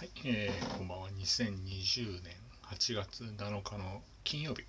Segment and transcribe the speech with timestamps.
[0.00, 1.08] はい、えー、こんばんは。
[1.10, 2.32] 2020年
[2.72, 4.64] 8月7日の金曜日、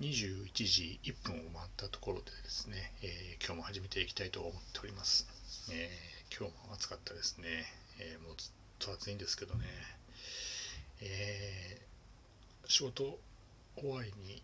[0.00, 5.28] 21時1分を回ったところでですね、えー、今日も始めていきたいと思っております。
[5.70, 7.46] えー、今日も暑かったですね。
[8.00, 8.50] えー、もうずっ
[8.80, 9.66] と暑いんですけどね、
[11.00, 11.80] え
[12.66, 13.20] 仕事
[13.76, 14.42] 終わりに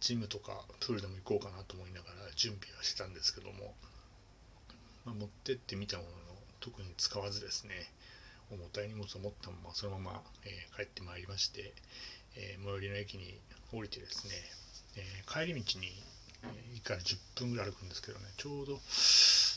[0.00, 3.72] ジムとかプールでも行こうかなと思いながら準備はしてたんですけども、
[5.06, 6.14] まあ、持ってってみたものの
[6.60, 7.72] 特に使わずですね、
[8.50, 11.72] 重たい荷物を持ったままそのまま、えー、帰ってまいりまして、
[12.36, 13.38] えー、最寄りの駅に
[13.72, 14.34] 降りてですね、
[14.96, 15.88] えー、帰り道に、
[16.44, 18.78] えー、から10分ぐらい歩くんですけどねちょうど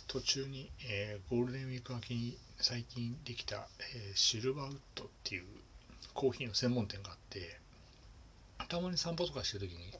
[0.07, 5.43] 途中に、えゴールデンウィーク明けに最近できた、えシルバーウッドっていう
[6.13, 7.59] コーヒーの専門店があって
[8.69, 9.91] たまに散歩とかしてる時に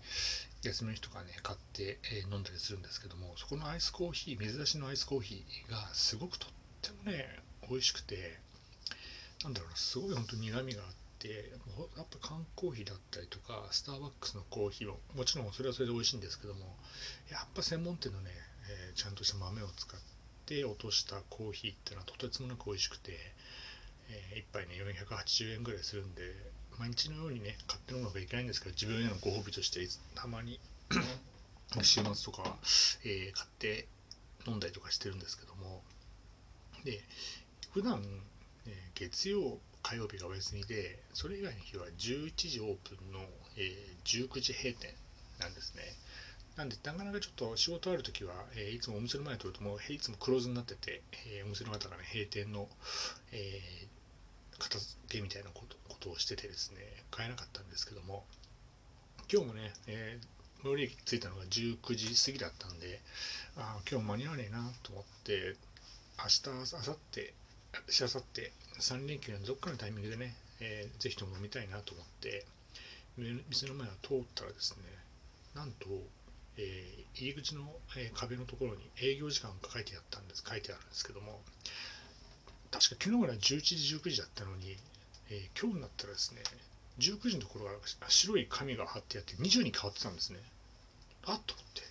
[0.64, 6.50] 休みの日とかね買って、え飲んだりするんですけどもそこのアイスコーヒー珍しのアイスコーヒーがすごくとっ
[6.82, 7.28] てもね
[7.70, 8.40] 美味しくて
[9.44, 11.52] なんだろうなすごい本当に苦みがあって
[11.98, 16.76] やっぱ缶コーヒーだったりとかスターバックスのコーヒーももちろんそれはそれで美味しいんですけども
[17.32, 18.32] やっぱ専門店のね、
[18.90, 20.00] えー、ちゃんとした豆を使っ
[20.46, 23.12] て落としたコーヒーっていうのはとてつもなく美味しくて、
[24.10, 24.76] えー、1杯ね
[25.10, 26.22] 480円ぐらいするんで
[26.80, 29.82] 毎日のようにね買って飲むのがいけないんですけど自分へのご褒美として
[30.16, 30.60] たまに
[31.82, 32.58] 週末とかは、
[33.04, 33.88] えー、買って
[34.48, 35.84] 飲んだりとかしてるんですけども。
[36.84, 37.04] で
[37.74, 38.02] 普段
[38.68, 43.20] えー、月曜火曜日がお休みでそれ以外の日は11時オープンの、
[43.58, 44.94] えー、19時閉店
[45.40, 45.84] なんですね。
[46.58, 52.68] なんでなかなかちょっと仕事ある時は、えー、いつもお店の前に通るともういつもクローズになってて、えお店の方がね閉店の、
[53.32, 53.88] え
[54.58, 56.78] 片付けみたいなことことをしててですね
[57.12, 58.26] 買えなかったんですけども
[59.32, 63.02] 今日もね、えー、最寄り駅着いたのが19時過ぎだったんで
[63.56, 65.56] ああ今日間に合わねえなと思って
[66.18, 67.34] 明日明後日
[67.90, 72.46] しあさって3連休のどっかのタイミングでね、えー、ぜひとも飲みたいなと思って
[73.50, 74.84] 店の前を通ったらですね
[75.56, 75.88] なんと、
[76.58, 77.64] えー、入り口の、
[77.98, 81.40] えー、壁のところに営業時間が書いてあったんです書いてあるんですけども
[82.70, 84.78] 確か昨日から11時19時だったのに、
[85.30, 86.42] えー、今日になったらですね
[87.00, 87.72] 19時のところが
[88.08, 90.40] 白い紙が貼ってあって20に変わってたんですね。
[91.26, 91.82] あっと思って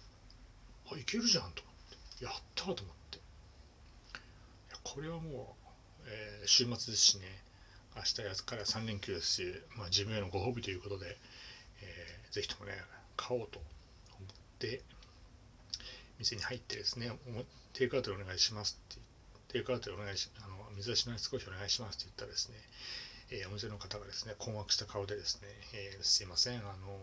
[0.96, 2.76] あいけるじゃんと思ってやったと思っ
[3.10, 3.18] て。
[3.18, 3.20] い
[4.70, 5.65] やこれはもう
[6.06, 7.24] えー、週末ですしね
[7.96, 9.42] 明日から3連休ですし、
[9.76, 11.16] まあ、自分へのご褒美ということで、
[11.82, 12.72] えー、ぜひともね
[13.16, 13.66] 買おうと思
[14.20, 14.82] って
[16.18, 17.10] 店に入ってですね
[17.72, 19.00] テイクアウトでお願いしますって
[19.52, 22.56] テイクアウトでお願いしあの水出しのアイスコーヒーお願いしますって言ったらですね、
[23.30, 26.98] えー、お店の方がですね困惑した顔でですね、えー、すいませんあの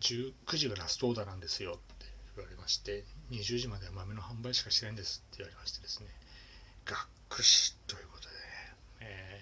[0.00, 2.06] 19時がラストオーダーなんですよって
[2.36, 6.06] 言われまして20時までは豆の販売しかしてないんですって言われましてですね
[6.90, 8.34] がっくしということで、
[9.00, 9.40] え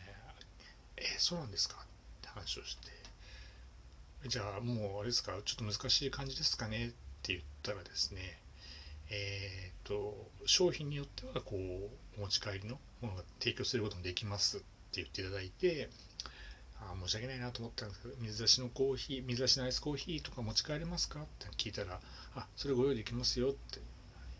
[0.98, 1.76] ー、えー、そうなんですか？
[1.76, 1.80] っ
[2.22, 6.88] て話をして、じゃあもうあれですか、ちょっと難しい感じですかね？
[6.88, 6.90] っ
[7.22, 8.38] て言ったらですね、
[9.10, 15.88] えっ、ー、と、商品によってはこう、お持ち帰りのものが提供することもできますって言っていただいて、
[16.80, 21.22] あ申し訳ないなと思ったんですけど、水出しのコーヒー、水出しのアイスコーヒーとか持ち帰れますか？
[21.22, 22.00] って聞いたら、
[22.36, 23.84] あ、それご用意できますよって言っ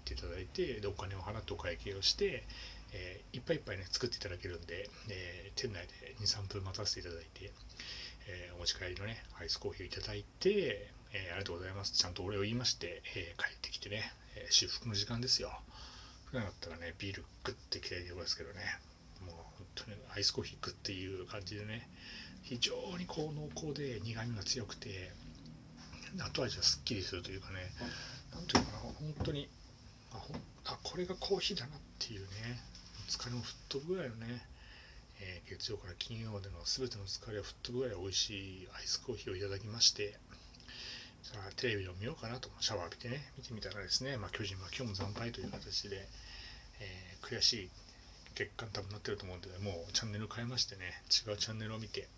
[0.04, 2.44] ていただいて、で、お金を払ってお会計をして、
[2.93, 7.53] えー、いっぱいいっぱいね作っていただけるんで、えー、店内で23分待たせていただいて、
[8.28, 11.93] えー、お持ち帰りのねアイスコーヒーをいただいて、えありがとうございます。
[11.93, 15.59] ちゃんとお礼を言いまして、え帰ってきてね、え至福の時間ですよ。
[16.27, 18.60] 普段だったらねビールグッてきたいところですけどね。
[19.25, 21.88] もう本当にアイスコーヒーグっていう感じでね
[22.43, 25.10] 非常にこう濃厚で苦みが強くて
[26.19, 27.71] 後味はすっきりするというかね
[28.32, 28.93] 何ていうかな本
[29.25, 29.48] 当に
[30.12, 30.34] あほ
[30.65, 32.27] あこれがコーヒーだなっていうね
[33.08, 34.44] 疲れも吹っ飛ぶぐらいのね、
[35.20, 38.30] えー、月曜から金曜までの全ての疲れを吹っ飛ぶぐらい美味し
[38.64, 40.14] いアイスコーヒーをいただきまして
[41.22, 42.48] さあテレビを見ようかなと。
[42.60, 46.06] シャワー浴びてね見てみたらですね、まあ、巨人は今日も惨敗という形で、
[46.80, 47.70] えー、悔しい
[48.34, 52.09] 結果多分なってると思うんでもうチャンネル変えましてね違うチャンネルを見て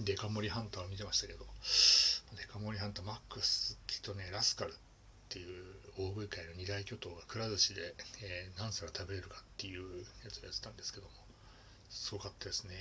[0.00, 1.46] デカ盛りハンターを見てましたけど
[2.36, 4.74] デカ盛りハンターマックスきっとねラスカル。
[5.34, 5.64] っていう
[5.98, 7.92] 大食い界の二大巨頭がくら寿司で、
[8.22, 9.82] えー、何皿食べれるかっていう
[10.22, 11.10] やつをやってたんですけども
[11.90, 12.74] すごかったですね。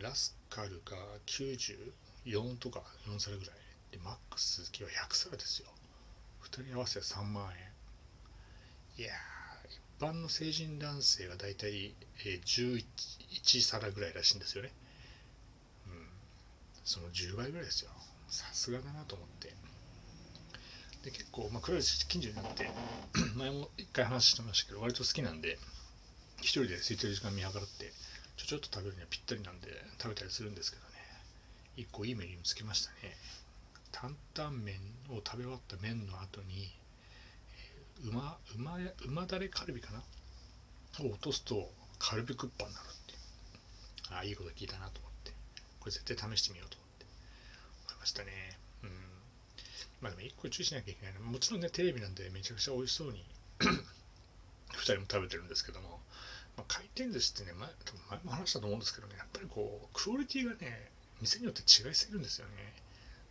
[0.00, 0.96] ラスカルが
[1.26, 3.54] 94とか4皿ぐらい。
[3.92, 5.68] でマックス好きは100皿ですよ。
[6.50, 7.46] 2人合わせて3万
[8.98, 9.04] 円。
[9.04, 9.12] いや
[9.68, 14.72] 一般の成人男性がだいたい11皿ぐらいらしいんですよね。
[15.86, 16.06] うん。
[16.84, 17.90] その10倍ぐらいですよ。
[18.28, 19.59] さすがだなと思って。
[21.04, 22.70] で結構、まあ、倉吉近所になって
[23.36, 25.58] 前も一回話してましたけど割と好きなんで
[26.40, 27.92] 一人で空いてる時間見計らって
[28.36, 29.68] ちょちょっと食べるにはぴったりなんで
[30.00, 30.88] 食べたりするんですけどね。
[31.76, 33.16] 一個いいメニュー見つけましたね。
[33.92, 34.76] 担々麺
[35.10, 36.72] を食べ終わった麺の後に
[38.02, 40.02] 馬馬馬だれカルビかな？
[41.04, 43.14] を落とすとカルビクッパになるって
[44.14, 45.32] ああいいこと聞いたなと思って。
[45.80, 47.06] これ絶対試してみようと思って。
[47.88, 48.59] 思いましたね。
[50.00, 53.24] まあでも一個注意しなきゃいけないのもちろんねテレビなんでめちゃくちゃ美味しそうに
[53.60, 56.00] 2人も食べてるんですけども、
[56.56, 57.68] まあ、回転寿司ってね前
[58.10, 62.72] 前も話したと思うんですけどねやっぱりこうクオリティがね店によって違いすぎるんですよね。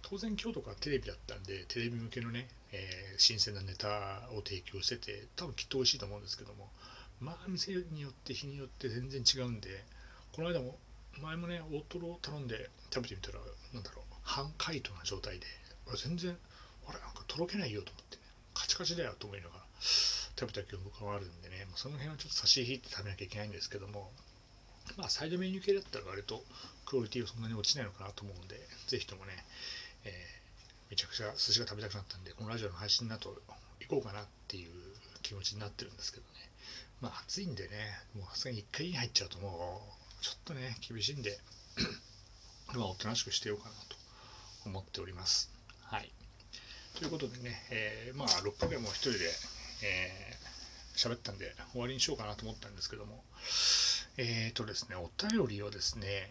[0.01, 6.69] 当然今日とかテレビだったんでテレビ向けのね、えー、新鮮なネタを提供してて多分きっと美味しいと思うんですけども
[7.19, 9.83] まあ店によって日によって全然違うんで
[10.31, 10.77] この間も
[11.21, 13.39] 前もね大トロを頼んで食べてみたら
[13.73, 15.45] なんだろう半解凍な状態で
[15.97, 16.37] 全然
[16.89, 18.23] あれなんかとろけないよと思ってね。
[18.53, 21.67] カチカチだよと思いながら食べた記憶があるんでね。
[21.69, 24.11] まその辺はちょっと差し引いて食べなきゃいけないんですけども。
[24.97, 26.43] まあサイドメニュー系だったら割と
[26.85, 28.55] クオリティはそんなに落ちないのかなと思うんで
[28.87, 29.33] ぜひともね、
[30.05, 30.11] えー、
[30.89, 33.35] めちゃくちゃ寿司が食べたくなったんでこのラジオの配信だと
[33.79, 34.71] 行こうかなっていう
[35.21, 36.29] 気持ちになってるんですけどね。
[37.01, 37.69] まあ暑いんでね
[38.15, 39.81] もうさすがに1回に入っちゃうとも
[40.19, 41.39] うちょっとね厳しいんで
[42.73, 43.95] まあおとなしくしてようかなと
[44.65, 45.51] 思っております。
[45.83, 46.11] はい。
[46.99, 49.19] ということでね、えー、まあ6分ぐらいもう一人で、
[49.83, 53.23] えー、喋ったんで終わりにしようかなと思ったんですけども
[54.17, 56.29] えっ、ー、とですねお便りをですね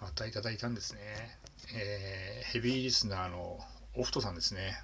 [0.00, 1.00] またいただいたんですね、
[1.76, 3.58] えー、ヘビーリスナーの
[3.96, 4.80] オフトさんですね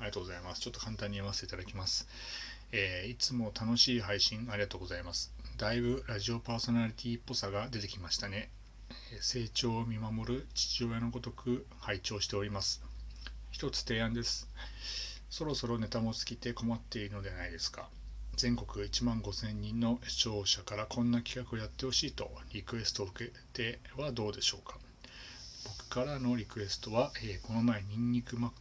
[0.00, 2.08] ありがとうございますちょっと簡単に読ませていただきます
[2.74, 5.30] えー、いつも楽しい配信ありがとうございます。
[5.58, 8.48] だいぶラジオパーソナリティっぽさが出てきましたね。
[9.20, 12.82] 成長を見守る父親のごとく拝聴しております。
[13.52, 14.48] 一つ提案です。
[15.28, 17.88] そろそろネタも尽きて困っているのではないですか。
[18.34, 24.78] 全国1万5000人の視聴者からこんな企画をやってほしいとリクエストを受けてはどうでしょうか。
[25.64, 28.52] 僕からのリクエストは、えー、この前ニンニクマッ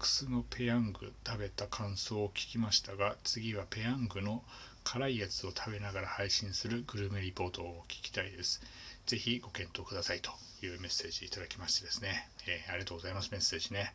[0.00, 4.42] クスのペヤング食べた感想を聞きましたが次はペヤングの
[4.82, 8.60] 辛いやつを食べながら配信するグルメリポートを聞きたいです。
[9.06, 10.32] ぜひご検討くださいと
[10.66, 13.94] いうメッセージいただきましてですね、えー、ありがとうございますメッセージね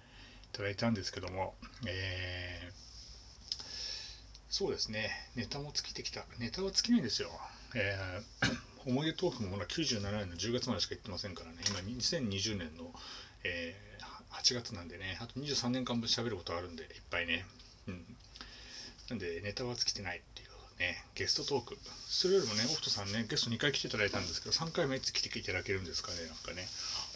[0.56, 1.54] ただいたんですけども、
[1.86, 2.74] えー、
[4.50, 5.12] そうですね。
[5.36, 6.26] ネタも尽きてきた。
[6.40, 7.30] ネタは尽きないんですよ、
[7.76, 8.58] えー、
[8.90, 11.58] 思い出トークもまだ97年の10月までしか行ってませんからね。
[11.68, 12.94] 今2020年の、
[13.44, 13.76] え
[14.32, 17.46] 8月なんでね、あと23年間分喋ることあるんで、いっぱいね。
[17.88, 18.18] うん。
[19.10, 20.50] なんで、ネタは尽きてないっていう。
[20.80, 21.78] ね、ゲストトーク。
[22.08, 26.68] それよりもね、オフトさんね、ゲスト2回来ていただいたんですけど、3回目いつ来ていただけるんですかね、なんかね。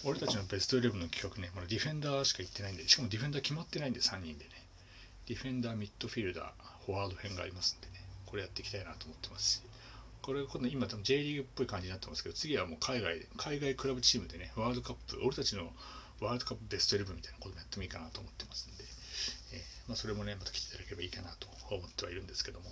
[0.05, 4.51] 俺たちのベスト11の企画ね、まだディフェンダーしか行ってないんで、しかもディフェンダー決まってないんで、3人でね。
[5.27, 9.61] ディフェンダー、ミッドフィルダー、フォワード編がありますんでね、これやっていきたいなと思ってますし。
[10.21, 15.71] これ今度今多分 J リーグっぽい感じになってますけど次はもう海外で海外クラブチームでねワールドカップ俺たちの
[16.19, 18.83] ワールドカップベスト11みたいなこともやってもいいかなと思ってますんで、
[19.87, 22.69] まあ、それもね、また来ていただければいいかなと思ってはいるんですけども、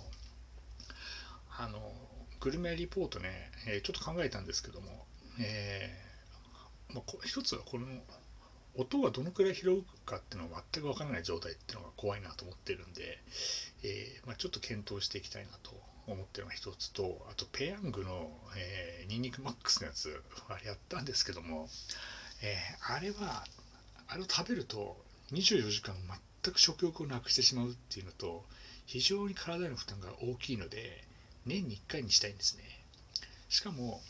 [1.58, 1.92] あの、
[2.40, 5.06] グルメリポートね、えー、ちょっと考えたんですけども、
[5.40, 7.86] えー、まあ、一つはこの
[8.76, 13.18] 音がどのくらい拾うかっていうのは全くわからない状態っていうのが怖いなと思ってるんで、
[13.82, 15.72] えー、まあ、ちょっと検討していきたいなと
[16.06, 21.68] 思ってるのが一つとあとペヤングの、えー、ニンニクマックスのやつあれやったんですけども
[22.42, 23.44] えー、あれは
[24.06, 24.96] あれを食べると
[25.32, 25.94] 24時間
[26.44, 28.44] 全く食欲をなくしてしまうっていうのと
[28.86, 31.04] 非常に体への負担が大きいので
[31.48, 32.62] 年に1回にしたいんですね。
[33.48, 34.00] しかも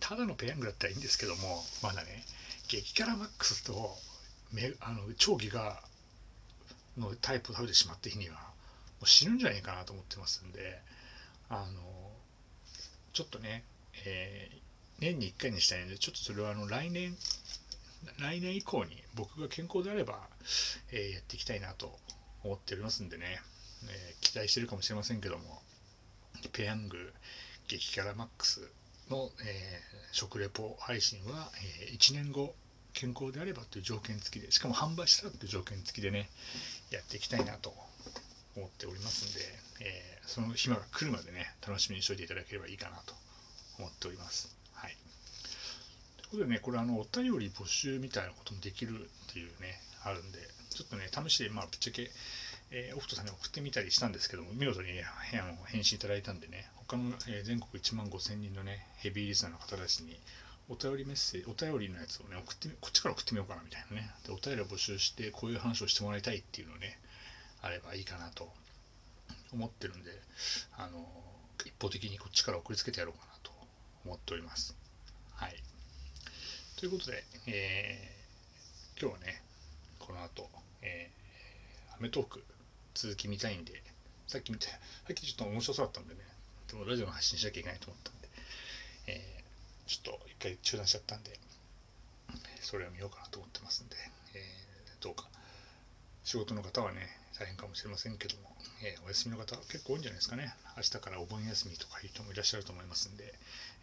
[0.00, 2.24] ただのペヤングだったらいいんですけどもまだね
[2.68, 3.96] 激辛マックスと
[4.52, 5.82] めあの長期が
[6.96, 8.40] のタイプを食べてしまった日にはも
[9.02, 10.80] う死ぬんじゃないかなと思ってますんで
[11.48, 11.80] あの
[13.12, 13.64] ちょっとね、
[14.06, 17.14] えー、年に1回にしたいのでちょっとそれはあの来年
[18.18, 20.18] 来年以降に僕が健康であれば、
[20.90, 21.98] えー、やっていきたいなと
[22.42, 23.40] 思っておりますんでね、
[23.88, 25.62] えー、期待してるかもしれませんけども、
[26.48, 27.12] ペヤング
[27.68, 28.60] 激辛マックス
[29.10, 31.50] の、えー、食レポ配信は、
[31.86, 32.54] え1年後
[32.92, 36.28] 健康であればという条件付きで、しかも販売したらという条件付きでね、
[36.90, 37.74] やっていきたいなと
[38.56, 39.40] 思っておりますんで、
[39.80, 43.14] えその暇が来るまでね、楽しみにしておいていただければいいかなと
[43.78, 44.54] 思っております。
[44.74, 44.96] はい、
[46.16, 50.38] ということでね、これあの、お便り募集みたいなこともできるっていうね、あるんで、
[50.70, 52.10] ちょっとね、試して、まあ、ぶっちゃけ、
[52.74, 55.04] えー、オフトさんに送ってみたりしたんですけども、見事に、ね、
[55.66, 60.18] 返信いただいたんでね、他の、えー、全国1万5000人のね、ヘビーリスナーの方たちに、
[60.68, 64.10] お便りメッセージ、お便りのやつをね、送ってこっちから送ってみようかなみたいなね。
[64.26, 66.98] で、お便りを募集して、こういう話をしてもらいたいっていうのね、
[67.60, 68.50] あればいいかなと
[69.52, 70.10] 思ってるんで、
[70.78, 71.06] あの、
[71.64, 73.52] 一方的にこっちから送りつけてやろうかなと
[74.04, 74.76] 思っております。
[75.34, 75.56] はい
[76.76, 79.42] ということで、えー、今日はね
[79.98, 80.48] この後、
[80.82, 82.44] えー、アメトーク
[82.94, 83.82] 続き見たいんで。
[84.26, 84.76] さっき見てさ
[85.10, 86.20] っきちょっと面白そうだったんでね。
[86.68, 88.28] でもラジオの発信しなきゃいけないと思ったんで、
[89.08, 91.38] えー、ちょっと一回中断しちゃったんで。
[92.62, 93.96] それを見ようかなと思ってますんで、
[94.34, 95.26] えー、どうか。
[96.24, 97.08] 仕事の方はね
[97.38, 100.54] 大変かもしれませんけども、えー、お休みの方結構多いんじゃないですかね。
[100.76, 103.34] 明日からお盆休みとかいう人もいらっしゃると思いますんで、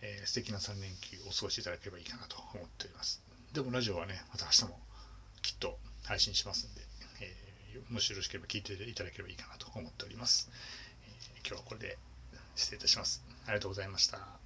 [0.01, 3.21] えー、素敵な3連休お過ごしいただければいいかなと思っております。
[3.53, 4.79] でもラジオはねまた明日も
[5.41, 6.81] きっと配信しますんで、
[7.89, 10.49] もしよろしければ聞いていただければいいかなと思っております、
[11.45, 11.97] 今日はこれで
[12.55, 13.23] 失礼いたします。
[13.45, 14.38] ありがとうございました。